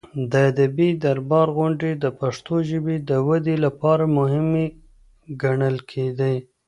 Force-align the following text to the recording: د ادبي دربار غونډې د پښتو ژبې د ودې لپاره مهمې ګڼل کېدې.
د 0.31 0.33
ادبي 0.51 0.89
دربار 1.03 1.47
غونډې 1.57 1.91
د 2.03 2.05
پښتو 2.19 2.55
ژبې 2.69 2.95
د 3.09 3.11
ودې 3.27 3.55
لپاره 3.65 4.03
مهمې 4.17 4.65
ګڼل 5.41 5.77
کېدې. 5.91 6.35